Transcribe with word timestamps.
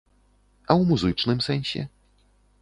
А 0.69 0.71
ў 0.79 0.81
музычным 0.93 1.45
сэнсе? 1.49 1.85